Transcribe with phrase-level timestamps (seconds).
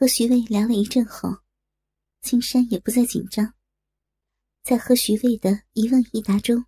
[0.00, 1.28] 和徐渭聊了一阵后，
[2.22, 3.52] 青山也不再紧张，
[4.62, 6.64] 在和徐渭的一问一答中，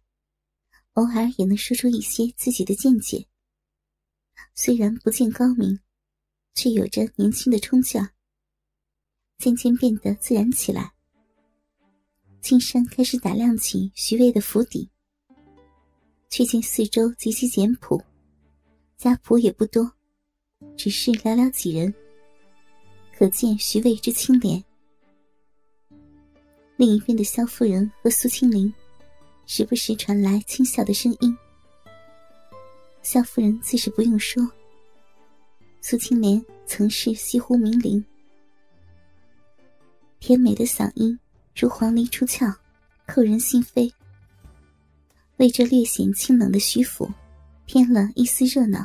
[0.92, 3.26] 偶尔也能说出一些自己的见解。
[4.54, 5.80] 虽然不见高明，
[6.52, 8.12] 却有着年轻的冲劲儿，
[9.38, 10.92] 渐渐变得自然起来。
[12.42, 14.90] 青山开始打量起徐渭的府邸，
[16.28, 17.98] 却见四周极其简朴，
[18.98, 19.90] 家仆也不多，
[20.76, 21.94] 只是寥寥几人。
[23.22, 24.60] 可见徐渭之清廉。
[26.74, 28.74] 另一边的萧夫人和苏清灵，
[29.46, 31.38] 时不时传来轻笑的声音。
[33.00, 34.44] 萧夫人自是不用说，
[35.80, 38.04] 苏清莲曾是西湖名伶，
[40.18, 41.16] 甜美的嗓音
[41.54, 42.52] 如黄鹂出鞘，
[43.06, 43.88] 扣人心扉，
[45.36, 47.08] 为这略显清冷的徐府
[47.66, 48.84] 添了一丝热闹。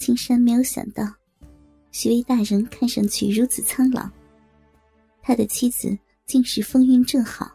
[0.00, 1.04] 青山没有想到。
[1.98, 4.06] 徐威大人看上去如此苍老，
[5.22, 7.50] 他的妻子竟是风韵正好，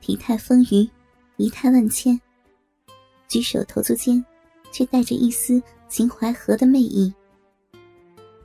[0.00, 0.88] 体态丰腴，
[1.36, 2.18] 仪态万千，
[3.28, 4.24] 举手投足间
[4.72, 7.12] 却带着一丝秦淮河的魅意。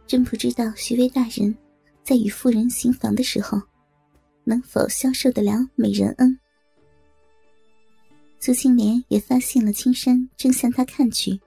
[0.06, 1.56] 真不知道徐威大人
[2.03, 3.62] 在与妇人行房的时候，
[4.44, 6.38] 能否消受得了美人恩？
[8.38, 11.40] 苏青莲也发现了青山正向他看去，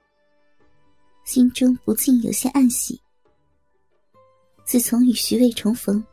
[1.26, 2.98] 心中不禁有些暗喜。
[4.66, 6.04] 自从与徐渭重逢，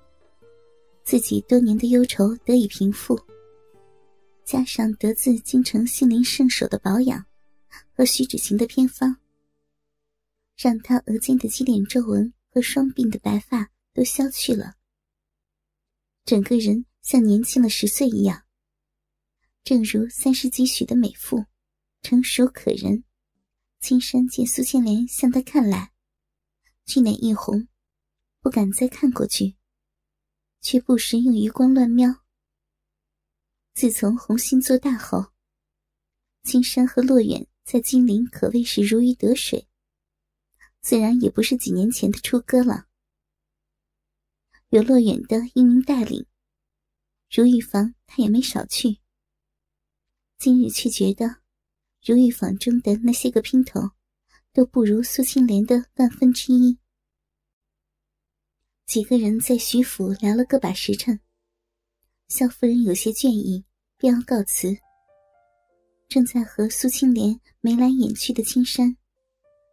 [1.04, 3.20] 自己多年的忧愁得以平复，
[4.46, 7.26] 加上得自京城心灵圣手的保养
[7.94, 9.18] 和徐芷晴的偏方，
[10.56, 14.76] 让他额间的几点皱纹和双鬓的白发都消去了，
[16.24, 18.44] 整个人像年轻了十岁一样，
[19.64, 21.44] 正如三十几许的美妇，
[22.04, 23.04] 成熟可人。
[23.80, 25.92] 青山见苏千莲向他看来，
[26.86, 27.68] 俊脸一红。
[28.44, 29.56] 不敢再看过去，
[30.60, 32.26] 却不时用余光乱瞄。
[33.74, 35.32] 自从红星做大后，
[36.44, 39.70] 青山和洛远在金陵可谓是如鱼得水，
[40.82, 42.88] 自然也不是几年前的初哥了。
[44.72, 46.26] 有洛远的英明带领，
[47.32, 48.98] 如玉坊他也没少去。
[50.38, 51.38] 今日却觉得，
[52.04, 53.92] 如玉坊中的那些个姘头，
[54.52, 56.78] 都不如苏青莲的万分之一。
[58.86, 61.20] 几个人在徐府聊了个把时辰，
[62.28, 63.64] 萧夫人有些倦意，
[63.98, 64.78] 便要告辞。
[66.10, 68.96] 正在和苏青莲眉来眼去的青山，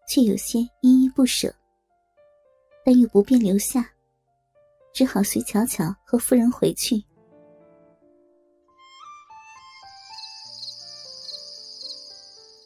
[0.09, 1.54] 却有些依依不舍，
[2.82, 3.93] 但又不便留下，
[4.94, 7.04] 只好随巧巧和夫人回去。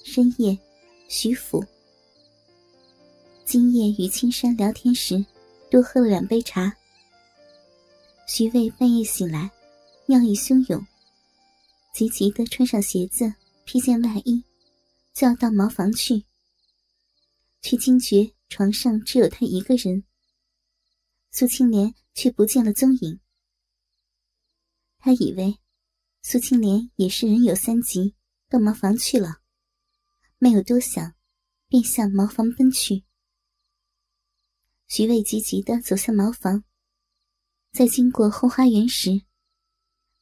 [0.04, 0.56] 深夜，
[1.08, 1.64] 徐府。
[3.44, 5.24] 今夜与青山聊天时。
[5.74, 6.72] 多喝了两杯茶。
[8.28, 9.50] 徐渭半夜醒来，
[10.06, 10.86] 尿意汹涌，
[11.92, 14.44] 急急的穿上鞋子，披件外衣，
[15.12, 16.24] 就要到茅房去。
[17.60, 20.04] 却惊觉床上只有他一个人，
[21.32, 23.18] 苏青莲却不见了踪影。
[25.00, 25.58] 他以为
[26.22, 28.14] 苏青莲也是人有三急，
[28.48, 29.38] 到茅房去了，
[30.38, 31.16] 没有多想，
[31.66, 33.02] 便向茅房奔去。
[34.96, 36.62] 徐渭急急的走向茅房，
[37.72, 39.22] 在经过后花园时，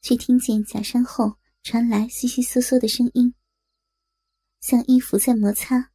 [0.01, 3.35] 却听见假山后传来悉悉嗦嗦的声音，
[4.61, 5.91] 像衣服在摩擦，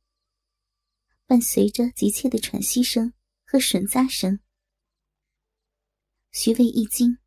[1.27, 3.12] 伴随着急切的喘息声
[3.44, 4.38] 和吮咂声。
[6.31, 7.19] 徐渭一惊，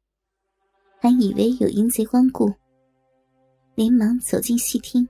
[1.02, 2.50] 还以为有淫贼光顾，
[3.76, 5.06] 连忙走进细听，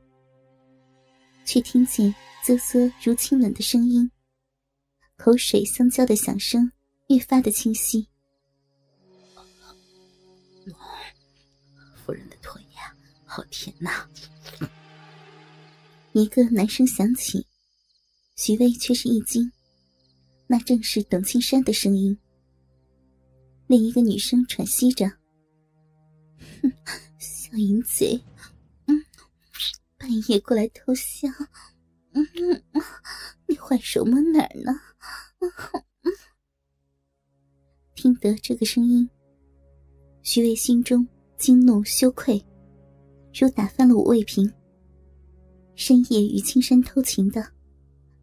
[1.45, 2.11] 却听见
[2.43, 4.11] 啧啧如亲吻的声音。
[5.23, 6.71] 口水相交的响声
[7.09, 8.07] 越发的清晰。
[12.03, 12.91] 夫人的腿呀，
[13.23, 14.09] 好甜呐！
[16.13, 17.45] 一个男声响起，
[18.35, 19.51] 徐巍却是一惊，
[20.47, 22.17] 那正是董青山的声音。
[23.67, 25.07] 另一个女生喘息着
[26.63, 26.73] ：“哼，
[27.19, 28.19] 小淫贼，
[28.87, 29.05] 嗯，
[29.99, 31.31] 半夜过来偷香，
[32.13, 32.25] 嗯，
[33.45, 34.73] 你坏手摸哪儿呢？”
[37.95, 39.09] 听得这个声音，
[40.21, 41.07] 徐渭心中
[41.37, 42.43] 惊怒羞愧，
[43.33, 44.51] 如打翻了五味瓶。
[45.75, 47.45] 深夜与青山偷情的，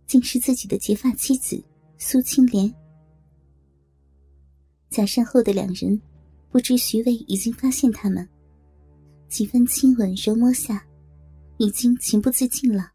[0.07, 1.63] 竟是自己的结发妻子
[1.97, 2.73] 苏青莲。
[4.89, 6.01] 假善后的两人，
[6.51, 8.27] 不知徐渭已经发现他们，
[9.29, 10.87] 几分亲吻揉摸下，
[11.57, 12.93] 已经情不自禁了。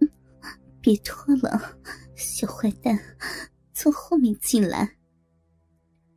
[0.80, 1.78] 别脱了！
[2.20, 2.98] 小坏蛋，
[3.72, 4.96] 从后面进来。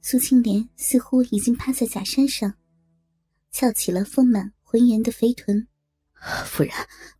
[0.02, 2.54] 苏青莲似乎已经趴在假山上，
[3.52, 5.66] 翘起了丰满浑圆的肥臀。
[6.46, 6.74] 夫人，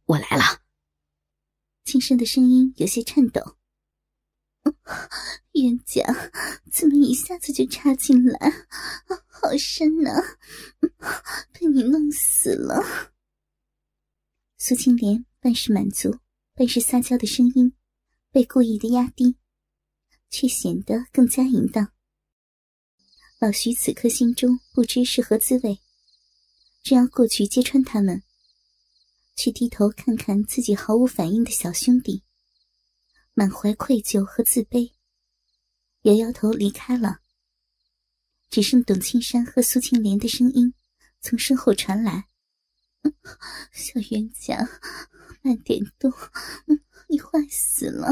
[0.06, 0.62] 我来了。
[1.86, 3.58] 轻声的声音有些颤抖。
[5.54, 6.04] 冤家，
[6.72, 8.38] 怎么一下子就插进来？
[9.28, 10.22] 好深呐，
[11.54, 13.14] 被你弄死了。
[14.58, 16.18] 苏青莲半是满足，
[16.54, 17.74] 半是撒娇的声音，
[18.34, 19.38] 被故意的压低，
[20.32, 21.94] 却显得更加淫荡。
[23.38, 25.80] 老徐此刻心中不知是何滋味，
[26.82, 28.24] 正要过去揭穿他们，
[29.36, 32.24] 却低头看看自己毫无反应的小兄弟，
[33.36, 34.94] 满怀愧疚和自卑，
[36.02, 37.20] 摇摇头离开了。
[38.50, 40.74] 只剩董青山和苏青莲的声音
[41.22, 42.26] 从身后传来。
[43.72, 44.58] 小冤家，
[45.44, 46.12] 慢点动！
[47.14, 48.12] 你坏死了！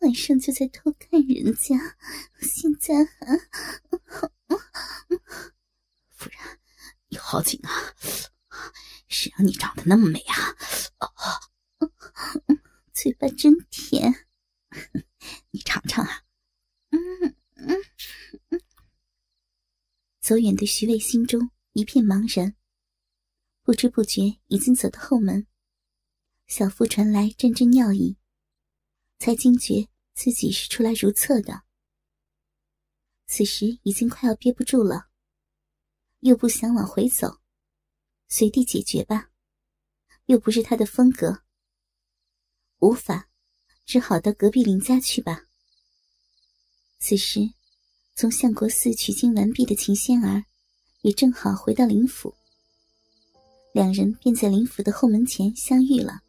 [0.00, 1.96] 晚上就在偷看人家，
[2.42, 3.38] 现在还……
[6.10, 6.60] 夫人，
[7.08, 7.70] 你好紧啊！
[9.08, 10.36] 谁让你长得那么美啊？
[12.92, 14.26] 嘴巴真甜，
[15.50, 16.24] 你尝尝啊！
[16.90, 16.98] 嗯
[17.54, 17.82] 嗯
[18.50, 18.60] 嗯。
[20.20, 22.54] 走远的徐渭心中一片茫然。
[23.62, 25.46] 不知不觉已经走到后门，
[26.46, 28.16] 小腹传来阵阵尿意，
[29.18, 31.62] 才惊觉自己是出来如厕的。
[33.26, 35.08] 此时已经快要憋不住了，
[36.20, 37.40] 又不想往回走，
[38.28, 39.30] 随地解决吧，
[40.26, 41.42] 又不是他的风格。
[42.78, 43.28] 无法，
[43.84, 45.46] 只好到隔壁邻家去吧。
[47.00, 47.40] 此时，
[48.14, 50.44] 从相国寺取经完毕的秦仙儿，
[51.02, 52.34] 也正好回到林府。
[53.74, 56.22] 两人便在林府的后门前相遇了。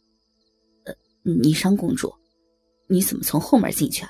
[1.28, 2.16] 呃，霓裳公主，
[2.88, 4.10] 你怎么从后门进去啊？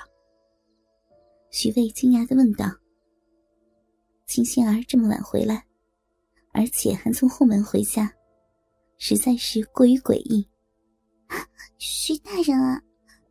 [1.50, 2.70] 徐渭惊讶的问道。
[4.24, 5.66] 秦仙儿这么晚回来，
[6.52, 8.14] 而且还从后门回家，
[8.98, 10.48] 实在是过于诡异。
[11.78, 12.80] 徐大人啊，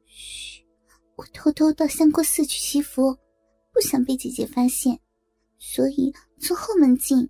[0.05, 0.65] 嘘，
[1.15, 3.17] 我偷偷到相国寺去祈福，
[3.71, 4.99] 不想被姐姐发现，
[5.57, 7.29] 所以从后门进。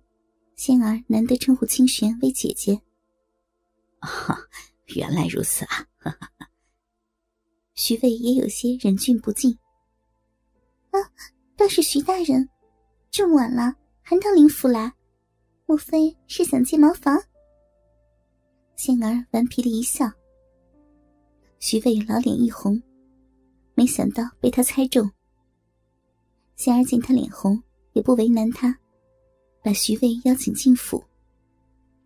[0.56, 2.82] 仙儿难得称呼清玄为姐姐。
[4.00, 4.36] 啊，
[4.96, 5.86] 原来如此啊！
[7.78, 9.56] 徐渭也有些忍俊不禁。
[10.90, 10.98] 啊，
[11.56, 12.48] 倒是徐大人，
[13.08, 13.72] 这么晚了
[14.02, 14.92] 还到林府来，
[15.64, 17.16] 莫非是想进茅房？
[18.74, 20.10] 仙儿顽皮的一笑。
[21.60, 22.82] 徐渭老脸一红，
[23.76, 25.08] 没想到被他猜中。
[26.56, 28.76] 仙儿见他脸红，也不为难他。
[29.62, 31.00] 把徐渭邀请进府。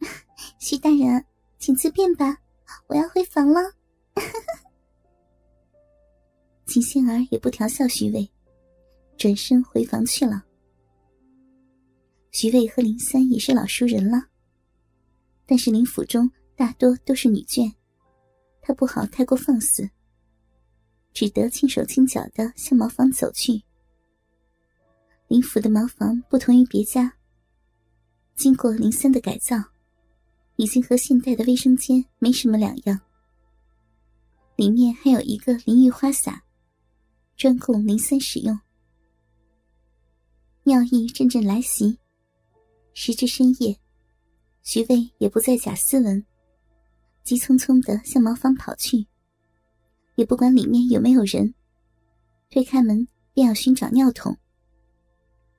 [0.60, 1.24] 徐大人，
[1.58, 2.36] 请自便吧，
[2.88, 3.72] 我要回房了。
[6.72, 8.26] 秦仙儿也不调笑徐渭，
[9.18, 10.42] 转身回房去了。
[12.30, 14.28] 徐渭和林三也是老熟人了，
[15.44, 17.70] 但是林府中大多都是女眷，
[18.62, 19.86] 他不好太过放肆，
[21.12, 23.62] 只得轻手轻脚的向茅房走去。
[25.28, 27.12] 林府的茅房不同于别家。
[28.34, 29.62] 经过林森的改造，
[30.56, 32.98] 已经和现代的卫生间没什么两样。
[34.56, 36.42] 里面还有一个淋浴花洒，
[37.36, 38.58] 专供林森使用。
[40.64, 41.98] 尿意阵阵来袭，
[42.94, 43.78] 时至深夜，
[44.62, 46.24] 徐渭也不再假斯文，
[47.24, 49.06] 急匆匆的向茅房跑去，
[50.14, 51.54] 也不管里面有没有人，
[52.50, 54.38] 推开门便要寻找尿桶，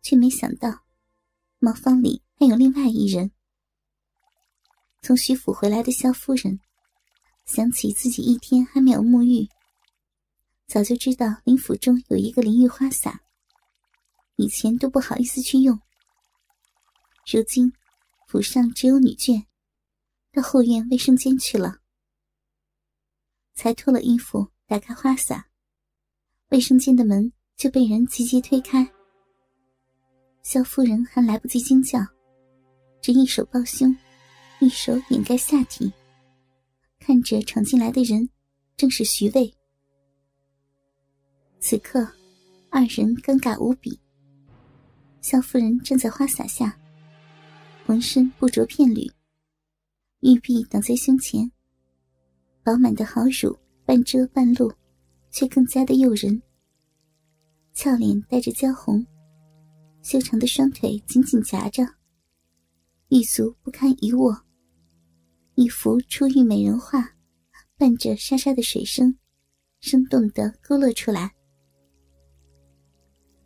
[0.02, 0.84] 却没想到
[1.60, 2.22] 茅房里。
[2.36, 3.32] 还有另外一人，
[5.02, 6.60] 从徐府回来的萧夫人，
[7.46, 9.48] 想起自己一天还没有沐浴，
[10.68, 13.22] 早就知道林府中有一个淋浴花洒，
[14.38, 15.80] 以前都不好意思去用。
[17.32, 17.72] 如今
[18.28, 19.46] 府上只有女眷，
[20.32, 21.78] 到后院卫生间去了，
[23.54, 25.48] 才脱了衣服打开花洒，
[26.50, 28.92] 卫生间的门就被人急急推开，
[30.42, 32.00] 萧夫人还来不及惊叫。
[33.02, 33.96] 只一手抱胸，
[34.60, 35.92] 一手掩盖下体，
[37.00, 38.30] 看着闯进来的人，
[38.78, 39.54] 正是徐渭。
[41.66, 42.06] 此刻，
[42.70, 43.98] 二人尴尬无比。
[45.22, 46.78] 萧夫人站在花洒下，
[47.86, 49.10] 浑身不着片缕，
[50.20, 51.50] 玉臂挡在胸前，
[52.66, 54.70] 饱满的好乳半遮半露，
[55.32, 56.42] 却更加的诱人。
[57.74, 59.02] 俏脸带着娇红，
[60.02, 61.88] 修长的双腿紧紧夹着。
[63.08, 64.38] 玉足不堪一握，
[65.56, 67.16] 一幅出浴美人画，
[67.78, 69.18] 伴着沙沙的水声，
[69.80, 71.34] 生动的勾勒出来。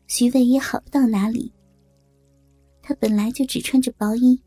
[0.08, 1.54] 徐渭也好不到哪里。
[2.82, 4.42] 他本来就只穿着薄衣，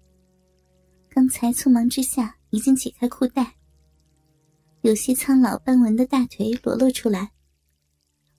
[1.11, 3.55] 刚才匆忙之下已经解开裤带，
[4.81, 7.31] 有些苍老斑纹的大腿裸露出来，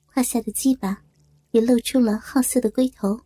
[0.08, 1.04] 胯下的鸡巴
[1.52, 3.20] 也露出了好色的龟头。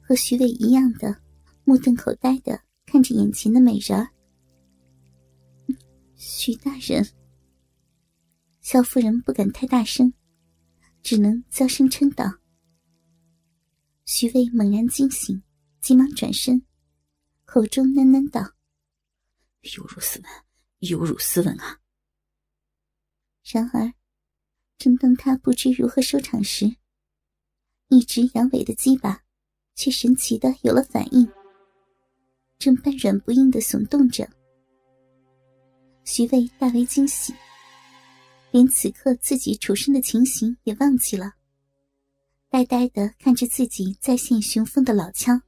[0.00, 1.16] 和徐渭一样的，
[1.64, 4.08] 目瞪口呆的看着眼前的美人儿。
[6.16, 7.06] 徐大人，
[8.60, 10.12] 萧夫人不敢太大声，
[11.02, 12.24] 只能娇声嗔道。
[14.10, 15.42] 徐渭猛然惊醒，
[15.82, 16.62] 急忙转身，
[17.44, 18.40] 口中喃喃道
[19.76, 20.30] ：“有辱斯文，
[20.78, 21.78] 有辱斯文啊！”
[23.44, 23.92] 然而，
[24.78, 26.74] 正当他不知如何收场时，
[27.88, 29.22] 一直阳痿的鸡巴
[29.74, 31.30] 却神奇的有了反应，
[32.58, 34.26] 正半软不硬的耸动着。
[36.04, 37.34] 徐渭大为惊喜，
[38.52, 41.34] 连此刻自己处身的情形也忘记了，
[42.50, 45.42] 呆呆的看着自己再现雄风的老枪。